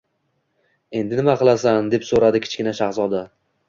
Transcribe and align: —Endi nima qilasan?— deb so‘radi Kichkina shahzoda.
—Endi 1.01 1.21
nima 1.21 1.37
qilasan?— 1.43 1.87
deb 1.95 2.11
so‘radi 2.11 2.45
Kichkina 2.49 2.79
shahzoda. 2.85 3.27